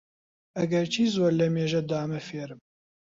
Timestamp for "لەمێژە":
1.39-1.81